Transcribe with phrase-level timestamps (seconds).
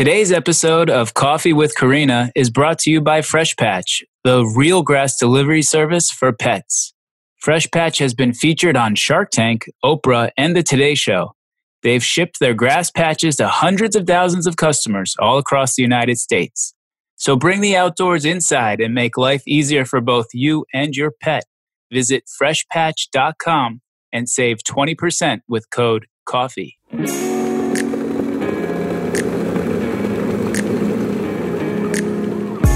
[0.00, 4.80] Today's episode of Coffee with Karina is brought to you by Fresh Patch, the real
[4.80, 6.94] grass delivery service for pets.
[7.36, 11.34] Fresh Patch has been featured on Shark Tank, Oprah, and The Today Show.
[11.82, 16.16] They've shipped their grass patches to hundreds of thousands of customers all across the United
[16.16, 16.72] States.
[17.16, 21.44] So bring the outdoors inside and make life easier for both you and your pet.
[21.92, 23.82] Visit freshpatch.com
[24.14, 27.39] and save 20% with code COFFEE.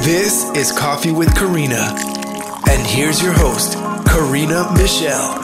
[0.04, 1.96] This is Coffee with Karina.
[2.68, 3.72] And here's your host,
[4.06, 5.40] Karina Michelle.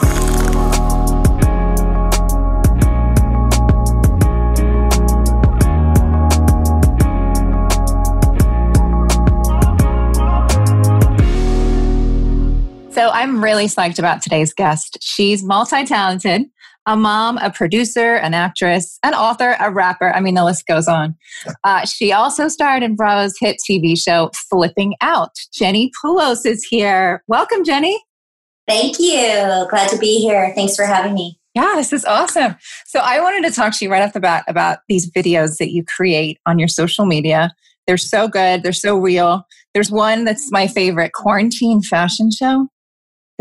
[12.91, 14.99] So I'm really psyched about today's guest.
[15.01, 16.51] She's multi talented,
[16.85, 20.13] a mom, a producer, an actress, an author, a rapper.
[20.13, 21.15] I mean, the list goes on.
[21.63, 25.35] Uh, she also starred in Bravo's hit TV show Flipping Out.
[25.53, 27.23] Jenny Pulos is here.
[27.27, 28.01] Welcome, Jenny.
[28.67, 29.67] Thank you.
[29.69, 30.53] Glad to be here.
[30.55, 31.37] Thanks for having me.
[31.53, 32.55] Yeah, this is awesome.
[32.85, 35.71] So I wanted to talk to you right off the bat about these videos that
[35.71, 37.53] you create on your social media.
[37.87, 38.63] They're so good.
[38.63, 39.45] They're so real.
[39.73, 42.69] There's one that's my favorite quarantine fashion show.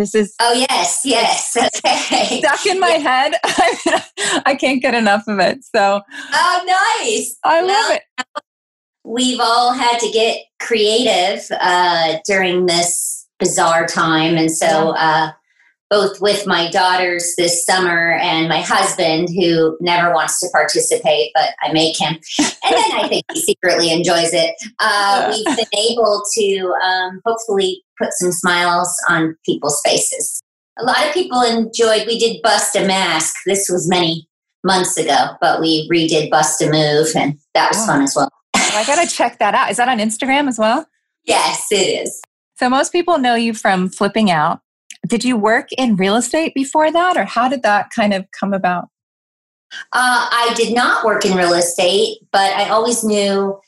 [0.00, 2.38] This is oh yes, yes, okay.
[2.38, 3.28] Stuck in my yeah.
[3.34, 3.34] head.
[4.46, 5.62] I can't get enough of it.
[5.62, 6.00] So
[6.32, 7.36] oh, nice.
[7.44, 8.42] I well, love it.
[9.04, 15.32] We've all had to get creative uh, during this bizarre time, and so uh,
[15.90, 21.50] both with my daughters this summer and my husband, who never wants to participate, but
[21.60, 22.18] I make him.
[22.38, 24.54] And then I think he secretly enjoys it.
[24.78, 30.40] Uh, we've been able to um, hopefully put some smiles on people's faces.
[30.78, 33.34] A lot of people enjoyed, we did Bust a Mask.
[33.44, 34.28] This was many
[34.62, 37.86] months ago, but we redid Bust a Move, and that was oh.
[37.86, 38.30] fun as well.
[38.54, 39.70] I got to check that out.
[39.70, 40.86] Is that on Instagram as well?
[41.24, 42.22] Yes, it is.
[42.56, 44.60] So most people know you from flipping out
[45.10, 48.54] did you work in real estate before that, or how did that kind of come
[48.54, 48.88] about?
[49.92, 53.58] Uh, I did not work in real estate, but I always knew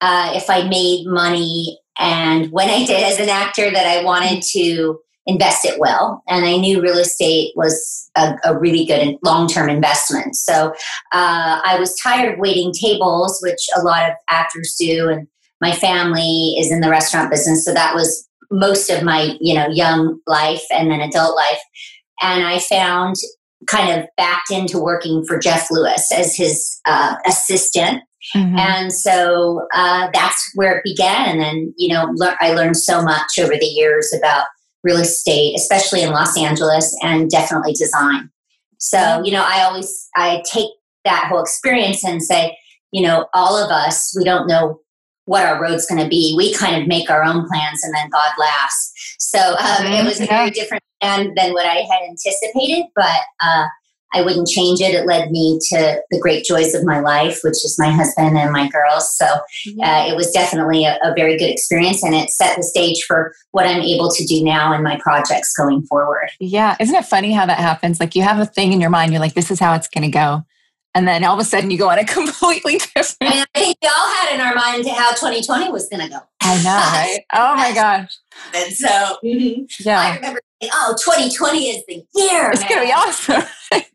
[0.00, 4.42] uh, if I made money and when I did as an actor that I wanted
[4.52, 6.22] to invest it well.
[6.26, 10.36] And I knew real estate was a, a really good long term investment.
[10.36, 10.72] So
[11.12, 15.08] uh, I was tired of waiting tables, which a lot of actors do.
[15.08, 15.28] And
[15.60, 17.64] my family is in the restaurant business.
[17.64, 21.60] So that was most of my you know young life and then adult life.
[22.20, 23.16] And i found
[23.66, 28.02] kind of backed into working for jeff lewis as his uh, assistant.
[28.34, 28.58] Mm-hmm.
[28.58, 31.28] and so uh, that's where it began.
[31.28, 34.46] And then you know le- i learned so much over the years about
[34.84, 38.30] real estate especially in los angeles and definitely design.
[38.78, 40.70] So you know i always i take
[41.04, 42.56] that whole experience and say
[42.92, 44.80] you know all of us we don't know
[45.28, 46.34] what our road's going to be.
[46.36, 48.92] We kind of make our own plans and then God laughs.
[49.18, 49.92] So um, mm-hmm.
[49.92, 53.66] it was a very different plan than what I had anticipated, but uh,
[54.14, 54.94] I wouldn't change it.
[54.94, 58.52] It led me to the great joys of my life, which is my husband and
[58.52, 59.14] my girls.
[59.14, 63.04] So uh, it was definitely a, a, very good experience and it set the stage
[63.06, 66.30] for what I'm able to do now in my projects going forward.
[66.40, 66.74] Yeah.
[66.80, 68.00] Isn't it funny how that happens?
[68.00, 70.04] Like you have a thing in your mind, you're like, this is how it's going
[70.04, 70.46] to go
[70.94, 73.16] and then all of a sudden you go on a completely different.
[73.20, 76.18] And I think we all had in our mind how 2020 was going to go.
[76.42, 77.20] I know, right?
[77.34, 78.16] Oh my gosh!
[78.54, 78.88] And so,
[79.24, 79.64] mm-hmm.
[79.80, 80.40] yeah, I remember.
[80.72, 82.50] oh, 2020 is the year.
[82.50, 83.42] It's going to be awesome.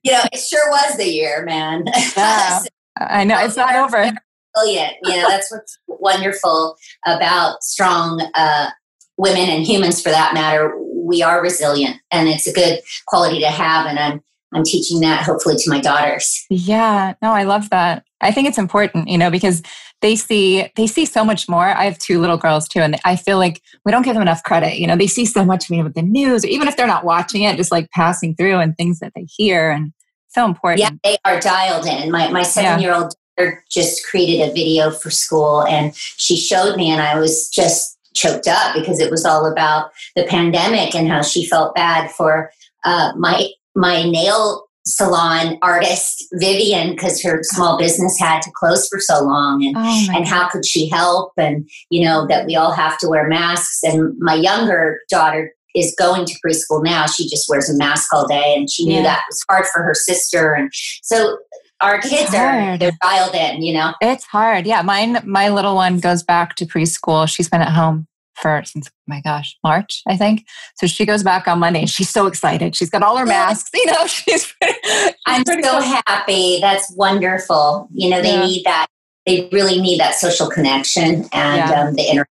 [0.04, 1.86] you know, it sure was the year, man.
[2.16, 2.68] Yeah, so,
[3.00, 4.12] I know it's not over.
[4.54, 4.94] Brilliant.
[5.04, 6.76] You know, that's what's wonderful
[7.08, 8.70] about strong uh,
[9.18, 10.78] women and humans, for that matter.
[10.78, 13.88] We are resilient, and it's a good quality to have.
[13.88, 14.22] And I'm
[14.54, 16.46] I'm teaching that hopefully to my daughters.
[16.50, 18.06] Yeah, no, I love that.
[18.22, 19.62] I think it's important, you know, because
[20.02, 21.66] they see they see so much more.
[21.66, 24.44] I have two little girls too, and I feel like we don't give them enough
[24.44, 24.78] credit.
[24.78, 26.88] You know, they see so much you know, with the news, or even if they're
[26.88, 29.94] not watching it, just like passing through and things that they hear, and
[30.28, 30.82] so important.
[30.82, 32.12] Yeah, they are dialed in.
[32.12, 36.76] My my seven year old daughter just created a video for school, and she showed
[36.76, 41.08] me, and I was just choked up because it was all about the pandemic and
[41.08, 42.52] how she felt bad for
[42.86, 49.00] uh, my my nail salon artist Vivian because her small business had to close for
[49.00, 51.32] so long and oh and how could she help?
[51.38, 53.80] And you know that we all have to wear masks.
[53.84, 57.06] And my younger daughter is going to preschool now.
[57.08, 59.04] She just wears a mask all day and she knew yeah.
[59.04, 60.54] that was hard for her sister.
[60.54, 60.70] And
[61.02, 61.38] so
[61.82, 63.94] our kids are they're dialed in you know?
[64.02, 64.68] It's hard.
[64.68, 67.28] Yeah mine my little one goes back to preschool.
[67.28, 70.46] She's been at home for since my gosh March I think.
[70.76, 71.86] So she goes back on Monday.
[71.86, 72.76] She's so excited.
[72.76, 73.70] She's got all her masks.
[73.76, 74.54] You know, she's.
[74.62, 75.82] Pretty, she's I'm so cool.
[76.08, 76.60] happy.
[76.62, 77.90] That's wonderful.
[77.92, 78.46] You know, they yeah.
[78.46, 78.88] need that
[79.26, 81.82] they really need that social connection and Yeah.
[81.82, 82.26] um, the inner.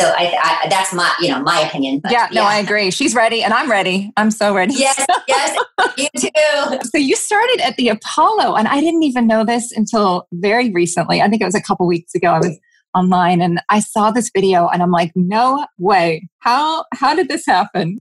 [0.00, 0.34] So I,
[0.64, 2.00] I, that's my, you know, my opinion.
[2.00, 2.90] but yeah, no, I agree.
[2.90, 4.10] She's ready and I'm ready.
[4.16, 4.74] I'm so ready.
[4.74, 5.56] yes, yes,
[5.96, 6.78] you too.
[6.90, 11.20] So you started at the Apollo, and I didn't even know this until very recently.
[11.20, 12.28] I think it was a couple weeks ago.
[12.28, 12.58] I was
[12.94, 16.28] online and I saw this video, and I'm like, no way.
[16.40, 18.00] How how did this happen?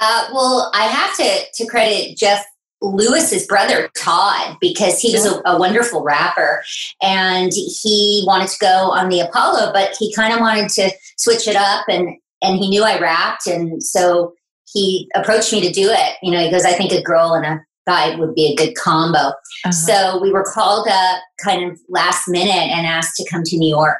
[0.00, 2.44] Uh, well, I have to to credit Jeff
[2.82, 6.62] Lewis's brother Todd because he was a, a wonderful rapper
[7.02, 11.48] and he wanted to go on the Apollo, but he kind of wanted to switch
[11.48, 14.34] it up and and he knew I rapped and so
[14.70, 16.16] he approached me to do it.
[16.22, 18.74] You know, he goes, I think a girl and a guy would be a good
[18.76, 19.18] combo.
[19.18, 19.70] Uh-huh.
[19.72, 23.68] So we were called up kind of last minute and asked to come to New
[23.68, 23.98] York.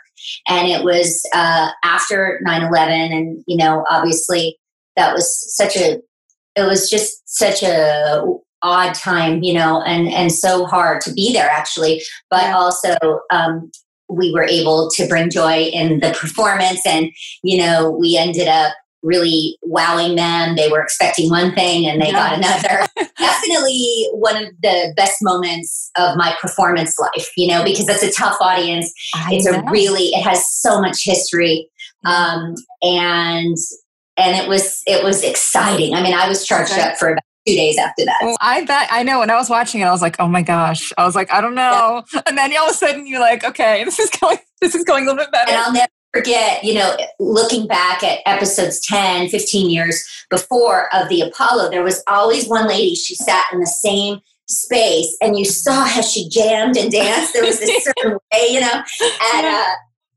[0.48, 3.12] And it was uh, after 9 11.
[3.12, 4.58] And, you know, obviously
[4.96, 6.00] that was such a,
[6.56, 8.24] it was just such a
[8.62, 12.02] odd time, you know, and, and so hard to be there actually.
[12.30, 12.56] But Yeah.
[12.56, 12.94] also,
[13.30, 13.70] um,
[14.08, 17.10] we were able to bring joy in the performance and,
[17.42, 20.56] you know, we ended up really wowing them.
[20.56, 22.86] They were expecting one thing and they got another
[23.18, 28.10] definitely one of the best moments of my performance life, you know, because it's a
[28.10, 28.92] tough audience.
[29.14, 31.68] I It's a really, it has so much history.
[32.04, 33.56] Um, and,
[34.16, 35.94] and it was, it was exciting.
[35.94, 38.18] I mean, I was charged up for about two days after that.
[38.22, 40.42] Well, I bet I know when I was watching it, I was like, oh my
[40.42, 40.92] gosh.
[40.96, 42.04] I was like, I don't know.
[42.26, 45.04] And then all of a sudden you're like, okay, this is going this is going
[45.04, 45.62] a little bit And better.
[45.66, 51.20] I'll never forget, you know, looking back at episodes 10, 15 years before of the
[51.20, 55.84] Apollo, there was always one lady, she sat in the same space and you saw
[55.84, 57.32] how she jammed and danced.
[57.32, 58.82] There was this certain way, you know,
[59.34, 59.64] and, uh,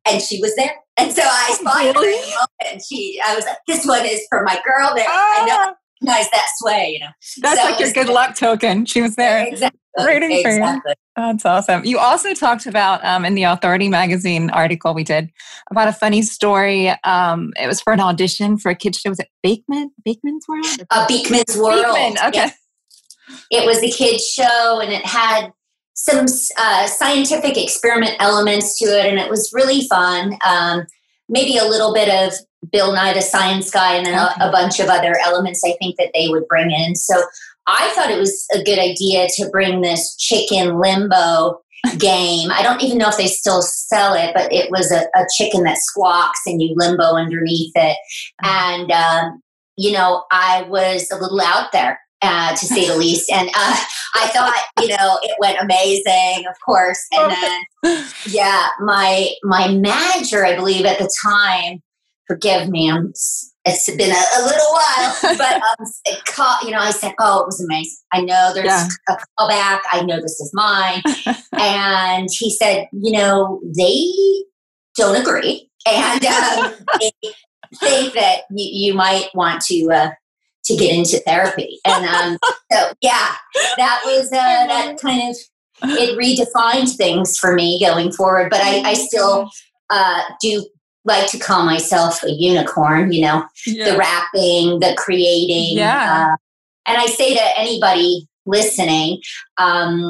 [0.08, 0.76] and she was there.
[0.98, 2.30] And so I her in Really?
[2.32, 5.08] moment and she, I was like, this one is for my girl there.
[5.10, 7.12] I know, Recognize that sway, you know.
[7.42, 8.86] that's So like your good luck token.
[8.86, 9.48] She was there.
[9.48, 9.80] Exactly.
[10.00, 10.82] Rooting for you.
[11.16, 11.84] That's awesome.
[11.84, 15.32] You also talked about um, in the Authority magazine article we did
[15.72, 16.90] about a funny story.
[17.04, 19.10] Um, it was for an audition for a kids show.
[19.10, 19.90] Was it Bakeman?
[20.06, 20.66] Bakeman's World?
[20.92, 21.84] Uh, Beakman's World.
[21.84, 22.28] Beakman.
[22.28, 22.52] Okay.
[23.50, 23.62] Yeah.
[23.62, 25.52] it was a kids show and it had
[25.94, 26.28] some
[26.60, 30.84] uh, scientific experiment elements to it and it was really fun um,
[31.28, 32.34] maybe a little bit of
[32.72, 35.96] bill nye the science guy and then a, a bunch of other elements i think
[35.98, 36.96] that they would bring in.
[36.96, 37.16] So
[37.68, 41.62] i thought it was a good idea to bring this chicken limbo
[42.00, 42.50] game.
[42.52, 45.64] I don't even know if they still sell it but it was a, a chicken
[45.64, 47.98] that squawks and you limbo underneath it.
[48.44, 49.42] And um,
[49.76, 53.32] you know i was a little out there uh, to say the least.
[53.32, 53.78] And uh,
[54.16, 57.00] I thought, you know, it went amazing, of course.
[57.12, 61.82] And then, yeah, my my manager, I believe at the time,
[62.28, 63.12] forgive me, I'm,
[63.66, 67.42] it's been a, a little while, but um, it caught, you know, I said, oh,
[67.42, 67.98] it was amazing.
[68.14, 68.88] I know there's Yeah.
[69.10, 69.80] a callback.
[69.92, 71.02] I know this is mine.
[71.60, 74.06] and he said, you know, they
[74.96, 77.12] don't agree, and um, they
[77.80, 79.90] think that you, you might want to.
[79.92, 80.10] Uh,
[80.66, 81.80] to get into therapy.
[81.86, 82.38] And um,
[82.74, 83.36] so, yeah,
[83.78, 85.38] that was uh, that kind of
[85.98, 88.50] it redefined things for me going forward.
[88.50, 89.50] But I, I still
[89.90, 90.66] uh, do
[91.08, 93.12] like to call myself a unicorn.
[93.12, 93.92] You know, Yeah.
[93.92, 95.78] the rapping, the creating.
[95.78, 96.34] Yeah.
[96.34, 96.38] Uh,
[96.88, 99.20] and I say to anybody listening,
[99.58, 100.08] um,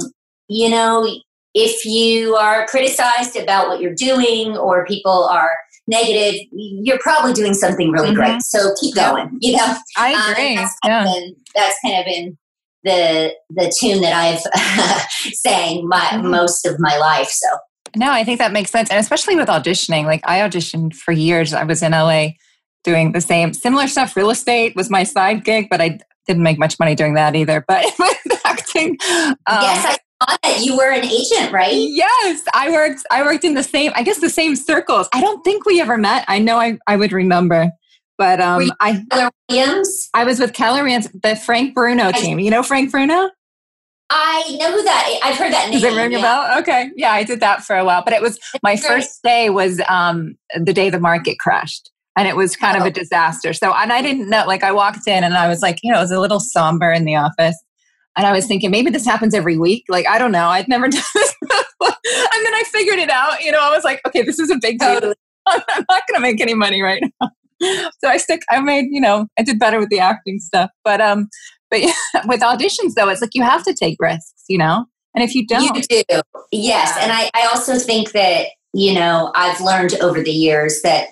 [0.47, 1.07] you know,
[1.53, 5.49] if you are criticized about what you're doing or people are
[5.87, 8.15] negative, you're probably doing something really Mhm.
[8.15, 8.41] great.
[8.43, 9.09] So keep Yeah.
[9.11, 9.37] going.
[9.39, 10.55] You know, I um, agree.
[10.55, 10.99] that's, kind yeah.
[11.05, 12.37] of been, that's kind of been
[12.83, 14.43] the the tune that I've
[15.33, 16.25] sang my Mhm.
[16.25, 17.29] most of my life.
[17.29, 17.47] So
[17.97, 18.89] No, I think that makes sense.
[18.89, 21.53] And especially with auditioning, like I auditioned for years.
[21.53, 22.29] I was in LA
[22.83, 24.15] doing the same similar stuff.
[24.15, 27.65] Real estate was my side gig, but I didn't make much money doing that either.
[27.67, 28.97] But with acting,
[29.47, 31.73] um, yes, I thought that you were an agent, right?
[31.73, 33.03] yes, I worked.
[33.09, 35.09] I worked in the same, I guess, the same circles.
[35.13, 36.23] I don't think we ever met.
[36.27, 37.71] I know I, I would remember,
[38.17, 40.09] but um, I Keller Williams.
[40.13, 42.39] I was with Keller Rance, the Frank Bruno team.
[42.39, 43.29] You know Frank Bruno?
[44.09, 45.19] I know who that.
[45.23, 45.81] I've heard that name.
[45.81, 46.19] Does it ring yeah.
[46.19, 46.59] a bell?
[46.59, 46.91] Okay.
[46.95, 48.03] Yeah, I did that for a while.
[48.03, 51.91] But it was my first day was um, the day the market crashed.
[52.15, 52.87] And it was kind of Oh.
[52.87, 53.53] a disaster.
[53.53, 55.99] So, and I didn't know, like, I walked in and I was like, you know,
[55.99, 57.55] it was a little somber in the office.
[58.15, 59.83] And I was thinking, maybe this happens every week.
[59.87, 60.47] Like, I don't know.
[60.47, 61.63] I'd never done this before.
[61.81, 63.43] And then I figured it out.
[63.43, 64.95] You know, I was like, okay, this is a big deal.
[64.95, 65.15] Totally.
[65.47, 67.29] I'm not going to make any money right now.
[68.01, 70.71] So I stick, I made, you know, I did better with the acting stuff.
[70.83, 71.29] But, um,
[71.69, 71.81] but
[72.25, 74.85] with auditions though, it's like you have to take risks, you know?
[75.15, 76.21] And if you don't, You do.
[76.51, 76.93] Yes.
[76.95, 77.03] Yeah.
[77.03, 81.07] And I, I also think that, you know, I've learned over the years that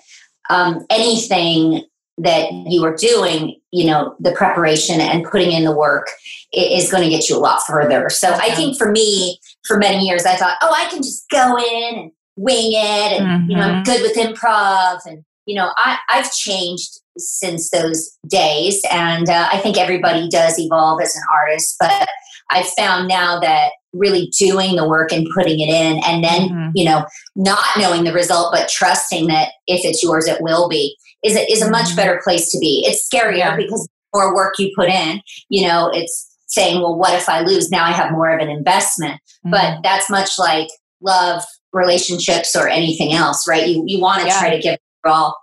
[0.50, 1.84] um, anything
[2.20, 6.08] that you are doing, you know, the preparation and putting in the work
[6.54, 8.10] is going to get you a lot further.
[8.10, 11.58] So I think for me, for many years, I thought, oh, I can just go
[11.58, 13.50] in and wing it and mm-hmm.
[13.50, 13.92] you know i'm mm-hmm.
[13.92, 19.58] good with improv and you know I, i've changed since those days and uh, i
[19.60, 22.08] think everybody does evolve as an artist but
[22.52, 26.70] i've found now that really doing the work and putting it in and then mm-hmm.
[26.74, 27.06] you know
[27.36, 31.52] not knowing the result but trusting that if it's yours it will be is a,
[31.52, 31.98] is a much mm-hmm.
[31.98, 33.56] better place to be it's scarier yeah.
[33.56, 37.70] because more work you put in you know it's saying well what if i lose
[37.70, 39.52] now i have more of an investment mm-hmm.
[39.52, 40.68] but that's much like
[41.02, 41.44] love
[41.74, 44.40] relationships or anything else right you, you want to yeah.
[44.40, 45.38] try to give it all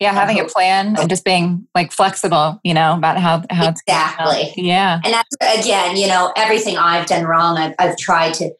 [0.00, 0.50] yeah having a uh-huh.
[0.52, 4.52] plan and just being like flexible you know about how how exactly.
[4.56, 5.00] Yeah.
[5.04, 8.50] And that's again you know everything i've done wrong i've, I've tried to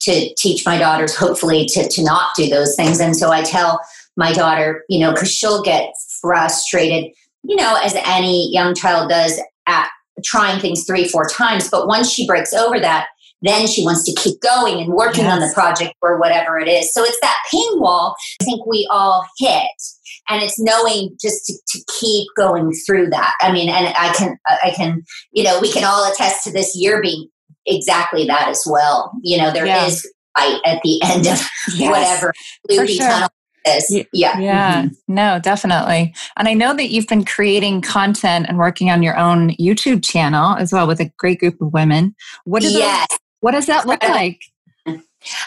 [0.00, 3.00] to teach my daughters hopefully to to not do those things.
[3.00, 3.80] And so i tell
[4.16, 7.12] my daughter you know because she'll get frustrated
[7.42, 9.88] you know as any young child does at
[10.24, 11.68] trying things three four times.
[11.68, 13.08] But once she breaks over that
[13.42, 15.32] then she wants to keep going and working yes.
[15.34, 16.92] on the project or whatever it is.
[16.94, 19.70] So it's that pain wall i think we all hit
[20.28, 24.36] and it's knowing just to, to keep going through that i mean and i can
[24.46, 25.02] i can
[25.32, 27.28] you know we can all attest to this year being
[27.66, 29.86] exactly that as well you know there yeah.
[29.86, 31.40] is light at the end of
[31.74, 32.32] yes, whatever
[32.68, 33.06] blue sure.
[33.06, 33.28] tunnel
[33.66, 33.90] is.
[34.12, 34.38] Yeah.
[34.38, 34.82] Yeah.
[34.82, 35.14] Mm-hmm.
[35.14, 36.14] No, definitely.
[36.36, 40.56] And I know that you've been creating content and working on your own YouTube channel
[40.56, 42.14] as well with a great group of women.
[42.44, 43.06] What does yes.
[43.10, 44.40] that, what does that look like?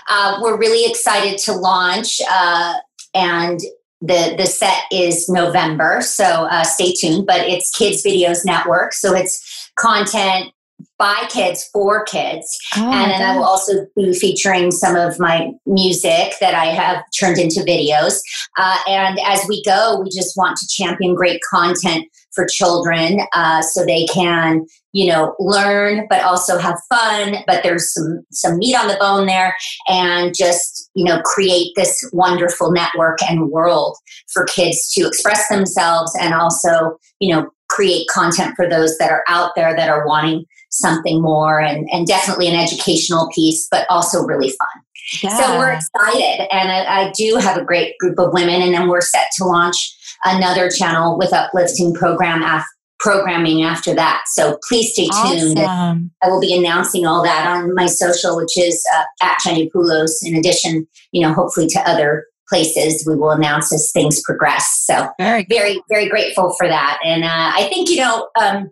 [0.10, 2.74] Uh, we're really excited to launch uh,
[3.14, 3.60] and
[4.02, 7.26] the the set is November, so uh, stay tuned.
[7.26, 10.54] But it's Kids Videos Network, so it's content
[11.00, 15.52] by kids for kids, oh, and then I will also be featuring some of my
[15.66, 18.20] music that I have turned into videos.
[18.58, 23.62] Uh, and as we go, we just want to champion great content for children uh,
[23.62, 27.38] so they can you know learn but also have fun.
[27.48, 29.56] But there's some some meat on the bone there
[29.88, 33.98] and just you know create this wonderful network and world
[34.32, 39.24] for kids to express themselves and also you know create content for those that are
[39.28, 40.44] out there that are wanting
[40.80, 44.84] something more and, and definitely an educational piece but also really fun
[45.24, 45.30] yeah.
[45.38, 48.88] so we're excited and I, I do have a great group of women and then
[48.88, 49.96] we're set to launch
[50.26, 52.66] another channel with uplifting program af-
[53.00, 54.24] programming after that.
[54.28, 55.58] So please stay tuned.
[55.60, 56.12] Awesome.
[56.22, 60.20] I will be announcing all that on my social, which is uh, at Jenny Pulos.
[60.22, 64.84] In addition, you know, hopefully to other places we will announce as things progress.
[64.86, 67.00] So very, very, very grateful for that.
[67.06, 68.70] And uh, I think you know um,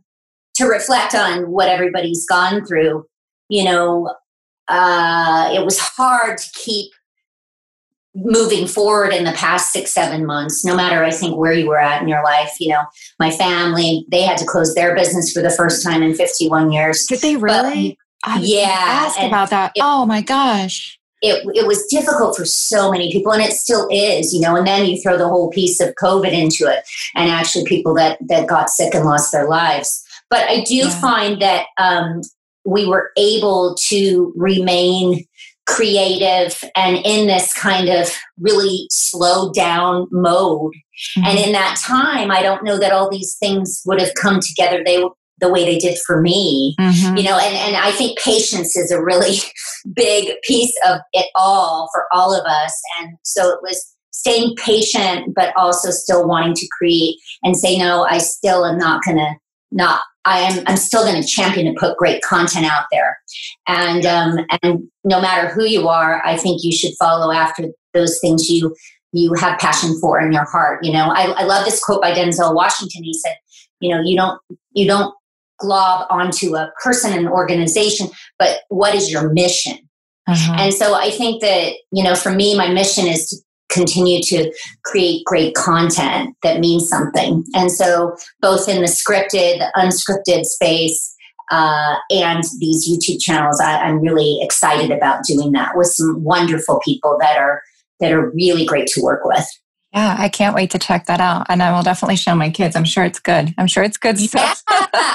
[0.58, 3.06] to reflect on what everybody's gone through.
[3.50, 4.14] You know,
[4.68, 6.92] uh, it was hard to keep
[8.26, 11.80] moving forward in the past six seven months no matter i think where you were
[11.80, 12.84] at in your life you know.
[13.20, 17.06] My family they had to close their business for the first time in 51 years.
[17.06, 17.98] Did they really?
[18.26, 19.72] But, yeah ask about that.
[19.76, 21.00] it, oh my gosh.
[21.22, 24.66] It, it was difficult for so many people and it still is you know and
[24.66, 26.84] then you throw the whole piece of covid into it
[27.16, 31.02] and actually people that that got sick and lost their lives but i do yeah.
[31.02, 32.22] find that um,
[32.66, 35.26] we were able to remain
[35.68, 40.74] creative and in this kind of really slowed down mode.
[41.18, 41.26] Mm-hmm.
[41.26, 44.82] And in that time, I don't know that all these things would have come together.
[44.84, 45.04] They
[45.40, 47.16] the way they did for me, mm-hmm.
[47.16, 49.38] you know, and, and I think patience is a really
[49.94, 52.82] big piece of it all for all of us.
[53.00, 58.04] And so it was staying patient, but also still wanting to create and say, no,
[58.04, 59.36] I still am not going to
[59.72, 63.18] not I am I'm still going to champion to put great content out there,
[63.68, 68.20] and um, and no matter who you are, I think you should follow after those
[68.20, 68.76] things you
[69.14, 70.84] you have passion for in your heart.
[70.84, 73.04] You know, I, I love this quote by Denzel Washington.
[73.04, 73.36] He said,
[73.80, 74.40] you know, you don't
[74.74, 75.14] you don't
[75.60, 78.08] glob onto a person and organization,
[78.38, 79.78] but what is your mission?
[80.28, 80.56] Uh-huh.
[80.60, 83.38] And so I think that, you know, for me, my mission is to
[83.70, 84.52] continue to
[84.86, 87.44] create great content that means something.
[87.54, 91.16] And so, both in the scripted, the unscripted space,
[91.52, 96.82] uh, and these YouTube channels, I, am really excited about doing that with some wonderful
[96.84, 97.62] people that are
[98.00, 99.46] that are really great to work with.
[99.94, 102.76] Yeah, I can't wait to check that out, and I will definitely show my kids.
[102.76, 103.56] I'm sure it's good.
[103.58, 104.64] I'm sure it's good stuff.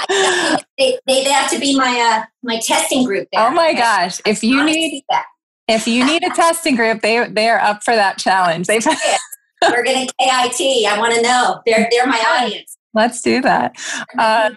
[0.09, 0.57] Yeah.
[0.77, 3.27] they, they, have to be my uh, my testing group.
[3.31, 3.41] There.
[3.41, 4.21] Oh my gosh!
[4.25, 5.03] If you need
[5.67, 8.67] if you need a testing group, they they are up for that challenge.
[8.67, 8.85] They've
[9.69, 10.87] we're going to KIT.
[10.87, 11.61] I want to know.
[11.65, 12.77] They're they're my audience.
[12.93, 13.75] Let's do that.
[14.17, 14.51] Uh,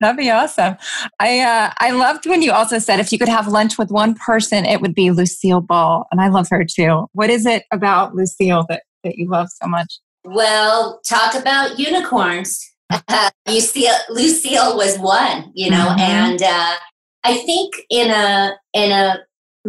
[0.00, 0.76] that'd be awesome.
[1.20, 4.14] I uh, I loved when you also said if you could have lunch with one
[4.14, 7.06] person, it would be Lucille Ball, and I love her too.
[7.12, 9.98] What is it about Lucille that that you love so much?
[10.24, 12.64] Well, talk about unicorns.
[12.90, 16.00] Uh, Lucille, Lucille was one, you know, mm-hmm.
[16.00, 16.74] and uh,
[17.22, 19.18] I think in a in a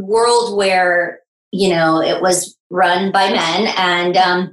[0.02, 1.20] world where
[1.52, 3.74] you know, it was run by men.
[3.78, 4.52] And um,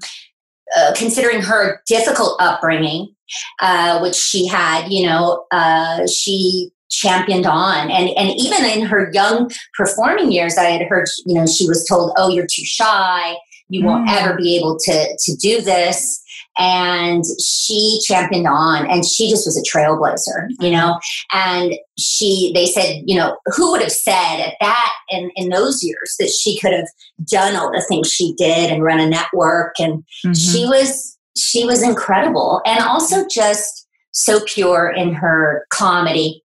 [0.77, 3.15] uh, considering her difficult upbringing,
[3.61, 9.11] uh, which she had, you know, uh, she championed on and and even in her
[9.13, 13.35] young performing years i had heard you know she was told oh you're too shy
[13.69, 13.87] you mm.
[13.87, 16.23] won't ever be able to to do this
[16.59, 20.99] and she championed on and she just was a trailblazer you know
[21.33, 25.83] and she they said you know who would have said at that in in those
[25.83, 26.89] years that she could have
[27.25, 30.33] done all the things she did and run a network and mm-hmm.
[30.33, 36.43] she was she was incredible and also just so pure in her comedy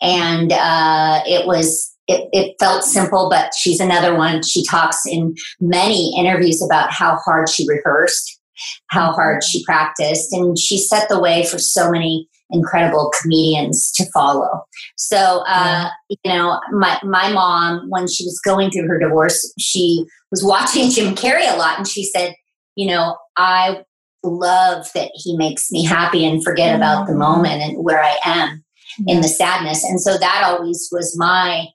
[0.00, 4.42] and uh, it was it, it, felt simple, but she's another one.
[4.42, 8.40] She talks in many interviews about how hard she rehearsed,
[8.88, 9.14] how mm-hmm.
[9.14, 14.64] hard she practiced, and she set the way for so many incredible comedians to follow.
[14.96, 20.04] So, uh, you know, my my mom, when she was going through her divorce, she
[20.30, 22.34] was watching Jim Carrey a lot, and she said,
[22.76, 23.84] you know, I
[24.22, 27.20] love that he makes me happy and forget about the mm-hmm.
[27.20, 28.64] moment and where I am
[29.06, 29.84] in the sadness.
[29.84, 31.66] And so that always was my,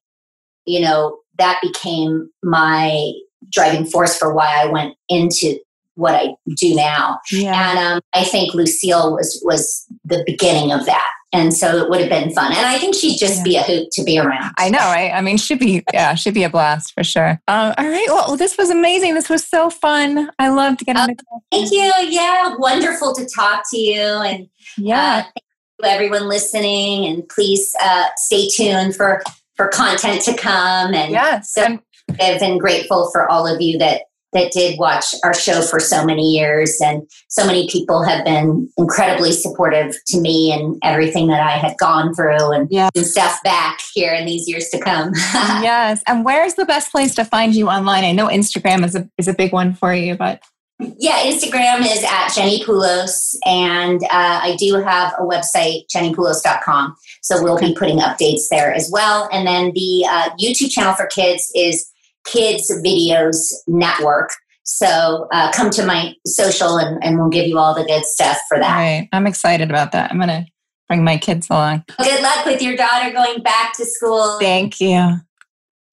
[0.66, 3.12] you know, that became my
[3.52, 5.60] driving force for why I went into
[5.98, 7.20] what I do now.
[7.32, 7.72] Yeah.
[7.72, 11.08] And um, I think Lucille was was the beginning of that.
[11.34, 12.54] And so it would have been fun.
[12.54, 13.44] And I think she'd just yeah.
[13.44, 14.54] be a hoot to be around.
[14.58, 15.12] I know, right?
[15.12, 17.32] I mean, she'd be, yeah, she'd be a blast for sure.
[17.50, 18.08] Um, all right.
[18.08, 19.14] Well, this was amazing.
[19.14, 20.32] This was so fun.
[20.40, 21.08] I loved getting uh,
[21.52, 21.92] Thank you.
[22.08, 22.56] Yeah.
[22.58, 24.02] Wonderful to talk to you.
[24.02, 25.26] And yeah.
[25.28, 25.42] Uh,
[25.84, 29.22] everyone listening, and please uh, stay tuned for
[29.56, 30.94] for content to come.
[30.94, 31.80] And yes, so
[32.20, 34.04] I've been grateful for all of you that
[34.34, 38.70] that did watch our show for so many years, and so many people have been
[38.78, 42.90] incredibly supportive to me and everything that I had gone through, and yeah.
[42.96, 45.12] stuff back here in these years to come.
[45.34, 48.04] yes, and where's the best place to find you online?
[48.04, 50.44] I know Instagram is a is a big one for you, but
[50.80, 56.96] yeah, Instagram is at Jenny Pulos, and uh, I do have a website, jennypulos.com.
[57.24, 59.28] So we'll be putting updates there as well.
[59.32, 61.92] And then the uh, YouTube channel for kids is
[62.28, 64.30] Kids Videos Network.
[64.64, 68.38] So uh, come to my social, and, and we'll give you all the good stuff
[68.50, 68.76] for that.
[68.76, 69.10] Right.
[69.14, 70.12] I'm excited about that.
[70.12, 70.46] I'm going to
[70.90, 71.86] bring my kids along.
[71.98, 74.38] Good luck with your daughter going back to school.
[74.40, 75.22] Thank you.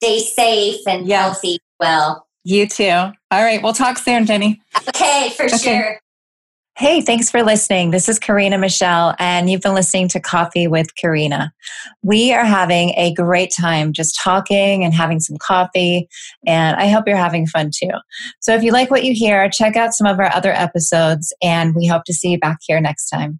[0.03, 1.23] Stay safe and yes.
[1.23, 1.59] healthy.
[1.79, 2.91] Well, you too.
[2.91, 3.63] All right.
[3.63, 4.61] We'll talk soon, Jenny.
[4.89, 5.57] Okay, for okay.
[5.57, 6.01] sure.
[6.77, 7.93] Hey, thanks for listening.
[7.93, 11.53] This is Karina Michelle, and you've been listening to Coffee with Karina.
[12.03, 16.09] We are having a great time just talking and having some coffee,
[16.49, 17.93] and I hope you're having fun too.
[18.41, 21.77] So if you like what you hear, check out some of our other episodes, and
[21.77, 23.39] we hope to see you back here next time.